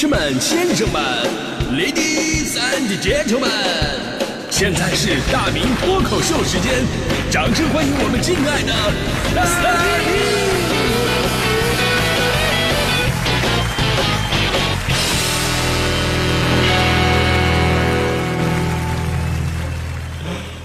[0.00, 1.02] 士们、先生们
[1.72, 3.48] ，Ladies and Gentlemen，
[4.48, 6.84] 现在是大明脱口秀时间，
[7.32, 8.72] 掌声欢迎我们敬爱的
[9.34, 9.42] 大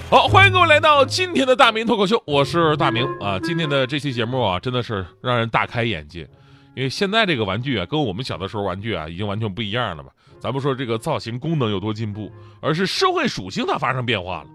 [0.08, 0.16] 明！
[0.16, 3.36] 好，欢迎各位来到今天的大明脱口秀，我是大明啊。
[3.40, 6.28] 今天的这期节目啊，真的是让人大开眼界，
[6.74, 10.10] 因为现在这个玩具啊，跟我们小的时候玩具啊，已经完全不一样了吧？
[10.40, 12.30] 咱不说这个造型功能有多进步，
[12.60, 14.46] 而是社会属性它发生变化了，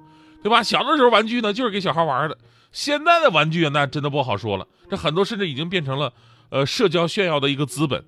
[0.44, 0.62] 对吧？
[0.62, 2.38] 小的时候玩具呢，就是给小孩玩的，
[2.72, 6.14] 现在的玩具啊，那真的不好说了，这很多甚至已经变成了
[6.50, 8.04] 呃社交炫耀的一个资本。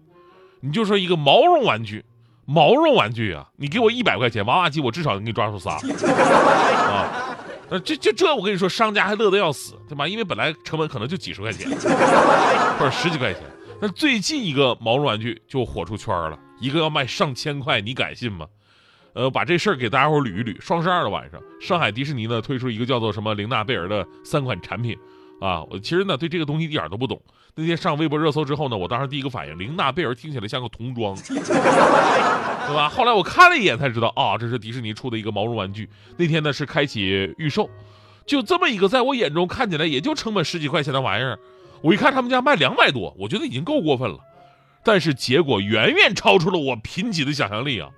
[0.59, 2.05] 你就说一个毛绒玩具，
[2.45, 7.37] 毛绒玩具啊，你给我一百块钱，娃娃机我至少能给你抓住仨啊。
[7.69, 10.05] 呃，这这这，我跟你说，商家还乐得要死，对吧？
[10.07, 11.67] 因为本来成本可能就几十块钱，
[12.77, 13.41] 或者十几块钱。
[13.81, 18.45] 那最近一个毛绒玩具就火出圈了，一个要卖上千块，你敢信吗？
[19.13, 20.61] 呃，把这事儿给大家伙捋一捋。
[20.61, 24.95] 双十二的晚上，上海迪士尼呢推出一个叫做什么玲娜贝儿的三款产品，
[25.39, 27.19] 啊，我其实呢对这个东西一点都不懂。
[27.55, 32.87] 那天上微博热搜之后呢，我当时第一个反应，玲娜贝儿听起来像个童装， 对吧？
[32.87, 35.89] 后来我看了一眼才知道，啊，这是迪士尼出的一个毛绒玩具。
[36.17, 37.67] 那天呢是开启预售，
[38.27, 41.39] 就这么一个在我眼中看起来也就成本十几块钱的玩意儿，
[41.81, 44.19] 我一看他们家卖两百多，我觉得已经够过分了。
[44.83, 47.89] 但是结果远远超出了我贫瘠的想象力啊！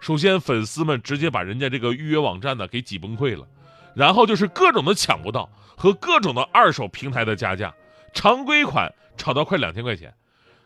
[0.00, 3.46] 首先粉丝们直接把人家这个预约网站呢给挤崩溃了，
[3.94, 7.74] 然后就是各种的抢不到和各种的二手平台的加价。
[8.12, 10.12] 常规款炒到快两千块钱，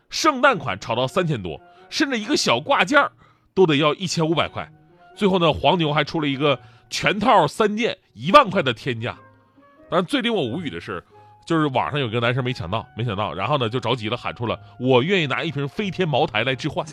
[0.09, 3.09] 圣诞款炒到三千多，甚至一个小挂件
[3.53, 4.69] 都得要一千五百块。
[5.15, 9.17] 最后呢，黄牛还出了一个全套三件一万块的天价。
[9.89, 11.03] 但最令我无语的是，
[11.45, 16.85] 就是网上有个男生没抢到，没抢到，然后呢就着急了，喊出了“我愿意拿一瓶飞天茅台来置换”。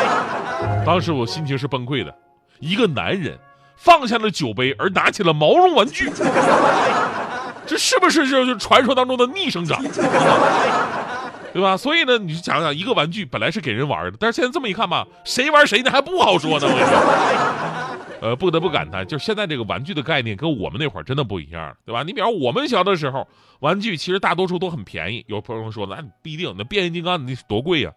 [0.86, 2.14] 当时我心情是崩溃的，
[2.60, 3.38] 一个男人
[3.76, 6.10] 放下了酒杯而拿起了毛绒玩具。
[7.66, 9.78] 这是不是就是传说当中的逆生长，
[11.52, 11.76] 对吧？
[11.76, 16.66] 所以呢，你想想，一个玩具本来是给人玩的，但是现在这么一看吧，谁玩谁呢还不好说呢。
[16.66, 16.98] 我跟你说
[18.20, 22.02] 呃，不得不感叹，就是现在这个玩具的概念跟我们那会儿真的不一样，对吧？
[22.02, 23.26] 你比方我们小的时候，
[23.60, 25.24] 玩具其实大多数都很便宜。
[25.28, 27.92] 有朋友说，那不一定，那变形金刚那多贵呀？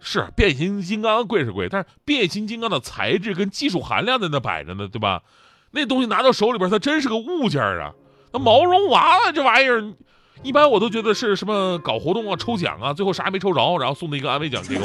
[0.00, 5.22] 是变形金刚贵是贵，但是变形金刚的材质跟技术含量在那摆着呢，对吧？
[5.70, 7.92] 那东西拿到手里边，它真是个物件啊。
[8.32, 9.82] 那毛绒娃娃这玩意儿，
[10.42, 14.84] 一般我都觉得是什么搞活动啊、抽奖啊，最后啥也没抽着，然后送的一个安慰奖给我。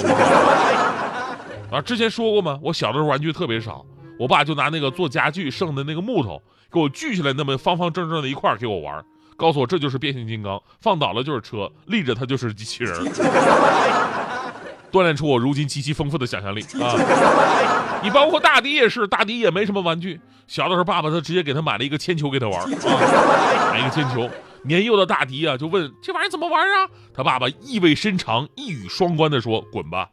[1.76, 2.60] 啊，之前说过吗？
[2.62, 3.86] 我小的时候玩具特别少，
[4.20, 9.02] 我爸就拿那个做家具剩的那个木头给我锯下来那么方方正正的一块给我玩，
[9.38, 12.94] 告诉我这就是变形金刚，放倒了就是车，立着它就是机器人。
[14.92, 16.98] 锻炼出我如今极其丰富的想象力啊！
[18.04, 20.20] 你包括大迪也是，大迪也没什么玩具。
[20.48, 22.68] 小的时候，爸爸他直接给他买了一个铅球给他玩啊，
[23.72, 24.30] 买一个铅球。
[24.64, 26.90] 年幼的大迪啊，就问这玩意儿怎么玩啊？
[27.14, 30.10] 他爸爸意味深长、一语双关的说：“滚吧！”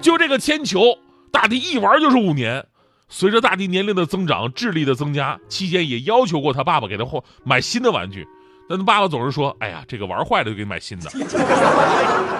[0.00, 0.80] 就这个铅球，
[1.30, 2.66] 大迪一玩就是五年。
[3.08, 8.26] 随着大迪年龄的增长、智力的增加，期间也要求过他爸爸给他换买新的玩具。
[8.68, 11.10] 但他爸爸总是说：“哎呀，这个玩坏了就给你买新的。”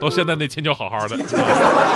[0.00, 1.16] 到现在那铅球好好的。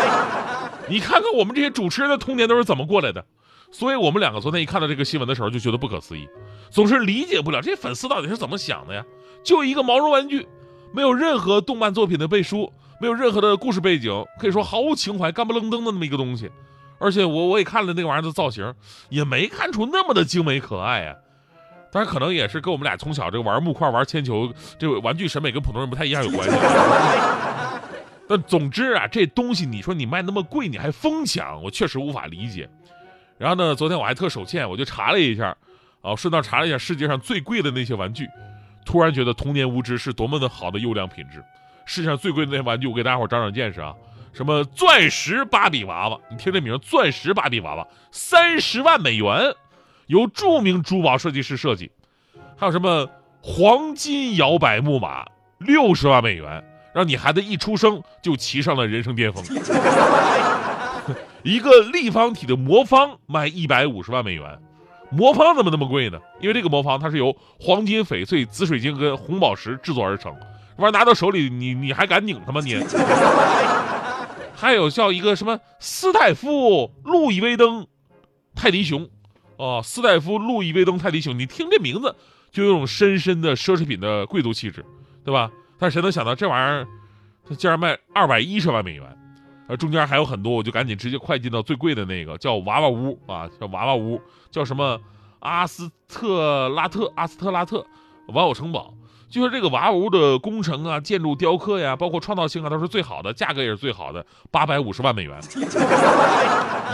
[0.87, 3.25] 你看看我们这些主持人的童年都是怎么过来的？
[3.73, 6.29] 所以我们两个昨天一看到这个新闻的时候就觉得不可思议，
[6.71, 9.03] 总是理解不了这些粉丝到底是怎么想的呀？
[9.43, 10.47] 就一个毛绒玩具，
[10.93, 12.71] 没有任何动漫作品的背书，
[13.05, 16.51] 没有任何的故事背景，可以说毫无情怀、干不愣登的那么一个东西。
[16.99, 18.73] 而且我我也看了那个玩意儿的造型，
[19.11, 21.15] 也没看出那么的精美可爱呀。
[21.93, 26.57] 当然，可能也是跟我们俩从小这个玩木块、玩铅球，这个玩具审美跟普通人不太一样有关系。
[28.27, 32.67] 但总之啊，这东西你说你卖那么贵，你还疯抢，我确实无法理解。
[33.37, 35.55] 然后呢，昨天我还特手欠，我就查了一下，
[36.01, 38.27] 啊，顺道查了一下世界上最贵的那些玩具，
[38.87, 41.45] 突然觉得童年无知是多么的好的优良品质。
[41.87, 43.95] 世界上最贵的那些玩具，我给大家伙长长见识啊。
[44.33, 46.19] 什么钻石芭比娃娃？
[46.31, 49.55] 你听这名，钻石芭比娃娃，三十万美元。
[50.07, 51.91] 由著名珠宝设计师设计，
[52.59, 53.09] 还有什么
[53.41, 55.25] 黄金摇摆木马，
[55.59, 56.63] 六十万美元，
[56.93, 59.43] 让你孩子一出生就骑上了人生巅峰。
[61.43, 64.59] 一个立方体的魔方卖一百五十万美元，
[65.11, 66.19] 魔方怎么那么贵呢？
[66.39, 70.37] 因为这个魔方它是由黄金、翡翠、紫水晶跟红宝石制作而成，
[70.77, 72.77] 玩意拿到手里你你还敢拧它吗你？
[74.57, 77.87] 还有叫一个什么斯泰夫路易威登
[78.55, 79.09] 泰迪熊。
[79.57, 82.17] 哦，斯泰夫路易威登泰迪熊，你听这名字
[82.51, 84.85] 就有种深深的奢侈品的贵族气质，
[85.25, 85.51] 对吧？
[85.79, 86.87] 但是谁能想到这玩意儿
[87.49, 89.19] 它竟然卖二百一十万美元，
[89.69, 94.99] 而，中间还有很多，我就赶紧直接快进到最贵的那个，叫娃娃屋啊，叫娃娃屋，叫什么
[95.41, 97.85] 阿斯特拉特阿斯特拉特
[98.29, 98.95] 玩偶城堡。
[99.35, 105.37] 就说这个娃娃屋的工程啊、建筑雕刻呀，包括创造性啊，都是最好的，价格也是最好的，八百五十万美元，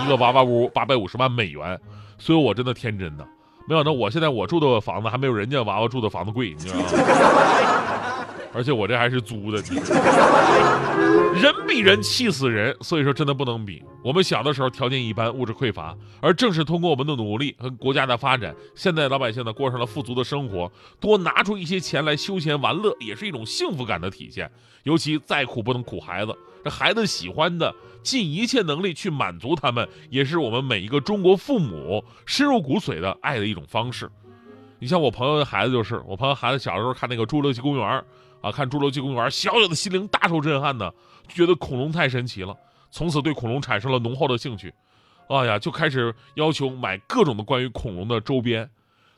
[0.03, 1.79] 一个娃娃屋八百五十万美元，
[2.17, 3.29] 所以我真的天真的，
[3.69, 6.85] 没想到我现在我住的房子还没有人家娃娃住的房子贵，你知道吗？
[8.53, 9.63] 而且我这还是租的，
[11.41, 13.83] 人比人气死人，所以说真的不能比。
[14.03, 24.51] 我们小的时候条件一般，物质匮乏，而正是通过我们的努力和国家的发展，现在老百姓呢过上了富足的生活，多拿出一些钱来休闲玩乐，也是一种幸福感的体现。
[24.83, 27.73] 尤其再苦不能苦孩子，这孩子喜欢的，
[28.03, 34.11] 尽一切能力去满足他们，也是我们每一个中国父母深入骨髓的爱的一种方式。
[34.81, 37.87] 你像我朋友的孩子就是，我朋友孩子小时候看那个《侏罗纪公园》。
[38.41, 40.91] 啊，看《侏罗纪公园》，小小的心灵大受震撼呢，
[41.29, 42.57] 觉得恐龙太神奇了，
[42.91, 44.73] 从此对恐龙产生了浓厚的兴趣。
[45.29, 48.69] 哎呀，就开始要求买各种的关于恐龙的周边，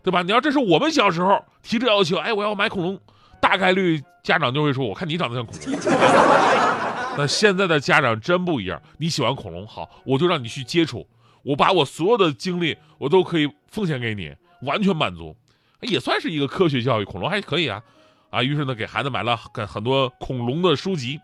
[0.02, 0.20] 对吧？
[0.22, 3.00] 你要这是我们小时候提这要求，哎，我要买恐龙，
[3.40, 5.80] 大概率家长就会说，我看你长得像恐龙。
[7.16, 11.06] 那现在的家长真不一样，你喜欢恐龙，好，我就让你去接触，
[11.42, 15.34] 我把我所有的精力，我都可以奉献给你，完全满足，
[15.80, 17.82] 也算是一个科学教育，恐龙还可以啊。
[18.32, 21.20] 啊，于是呢，给孩子买了很很多恐龙的书籍，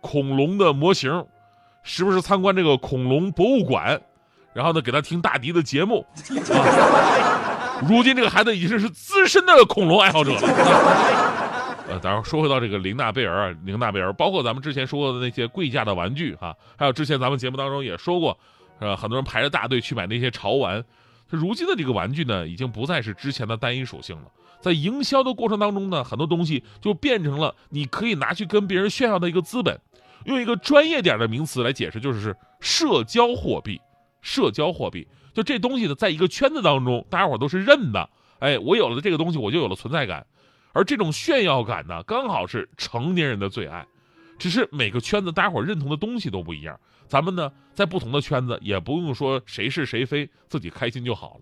[0.00, 1.26] 恐龙的模型，
[1.82, 4.00] 时不时参观这个恐龙博物馆，
[4.52, 6.06] 然后呢，给他听大迪的节目。
[6.54, 10.40] 啊，如今这个孩子已经是资深的恐龙爱好者了。
[11.88, 18.38] 呃，当然说回到这个玲娜贝尔，玲娜贝尔，包括咱们之前说过的那些贵价的玩具啊，还有之前咱们节目当中也说过，
[18.78, 20.84] 呃，很多人排着大队去买那些潮玩。
[21.30, 24.24] 如今的这个玩具呢，已经不再是之前的单一属性了。
[24.60, 29.80] 在营销的过程当中呢，很多东西就变成了你可以拿去跟别人炫耀的一个资本。
[30.26, 33.80] 用一个专业点的名词来解释，就是社交货币。
[34.20, 38.10] 社交货币，就这东西呢，在一个圈子当中，大家伙都是认的。
[38.38, 40.26] 哎，我有了这个东西，我就有了存在感。
[40.72, 43.86] 而这种炫耀感呢，刚好是成年人的最爱。
[44.38, 46.78] 只是每个圈子大家伙认同的东西都不一样。
[47.10, 51.40] 咱们呢，在不同的圈子，也不用说谁是谁非，自己开心就好了。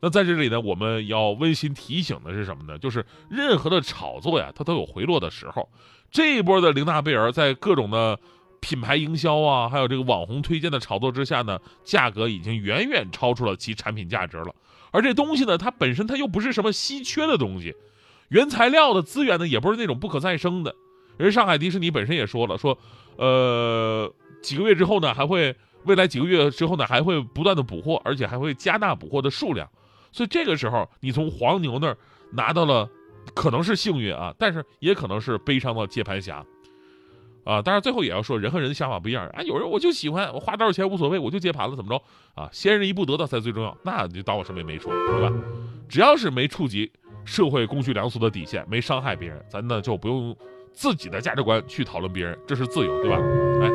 [0.00, 2.78] 那在这里呢，我们要温馨提醒的是什么呢？
[2.78, 5.68] 就是任何的炒作呀，它都有回落的时候。
[6.08, 8.16] 这一波的玲娜贝儿在各种的
[8.60, 14.54] 品牌营销啊，还有这个网红推荐的炒作之下呢，价格已经远远超出了其产品价值了。
[14.92, 17.74] 而这东西呢，它本身它又不是什么稀缺的东西，
[18.28, 20.72] 原材料的资源呢，也不是那种不可再生的。
[21.16, 22.78] 人上海迪士尼本身也说了，说，
[23.16, 25.54] 呃，几个月之后呢，还会
[25.84, 29.68] 未来几个月之后呢，还会不断的补货，而且还会加大补货的数量。
[30.12, 31.96] 所以这个时候，你从黄牛那儿
[32.32, 32.88] 拿到了，
[33.34, 36.44] 可能是幸运啊，但是也可能是悲伤的接盘侠，
[37.44, 37.60] 啊！
[37.62, 39.42] 当然最后也要说，人和人的想法不一样啊。
[39.42, 42.02] 有人我就喜欢，我花多少钱无所谓，我就接盘了，怎么着
[42.34, 42.48] 啊？
[42.52, 45.32] 先人一步得到才最重要，那就当我什么也没说，对吧？
[45.88, 46.90] 只要是没触及
[47.24, 50.34] 社会公序良俗的底线，没伤害别人，咱呢就不用
[50.72, 53.16] 自己的价值观去讨论别人，这是自由，对吧？
[53.62, 53.70] 哎，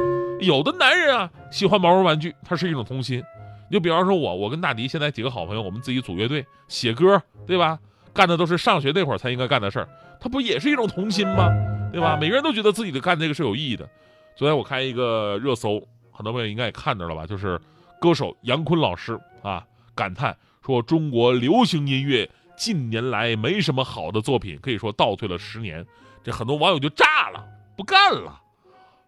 [0.45, 3.23] 有的男人啊喜欢毛绒玩具，它是一种童心。
[3.71, 7.79] 就比方说，我我跟大迪现在几个好朋友，我们自己组乐队写歌，对吧？
[8.13, 11.49] 干的都是上学那会儿才应该干的事儿，他不也是一种童心吗？
[11.91, 12.15] 对吧？
[12.15, 13.89] 每个人都觉得自己的干这个是有意义的。
[14.35, 15.81] 昨天我看一个热搜，
[16.11, 17.25] 很多朋友应该也看着了吧？
[17.25, 17.59] 就是
[17.99, 25.83] 歌手杨坤老师啊，感叹说中国流行音乐近年来没什么好的作品，可以说倒退了十年。
[26.23, 27.43] 这很多网友就炸了，
[27.75, 28.39] 不干了，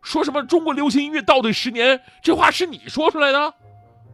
[0.06, 2.00] 说什么中国流行音乐倒退十年？
[2.22, 3.54] 这话是你说出来的？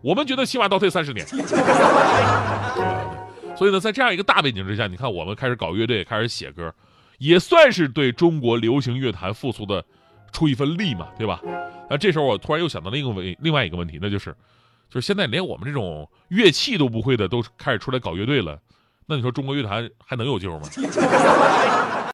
[0.01, 1.27] 我们觉得起码倒退三十年，
[3.55, 6.73] 所以呢，在这样一个大背景之下，你看我们开始搞乐队，开始写歌，
[7.19, 9.83] 也算是对中国流行乐坛复苏的
[10.31, 11.41] 出一份力嘛，对吧？
[11.89, 14.33] 那这时候我突然又想到另一个问，另外一个问题，那就是，
[14.89, 18.57] 就是现在连我们这种乐器都不会的，都开始出来搞乐队了，
[19.05, 20.67] 那你说中国乐坛还能有救吗？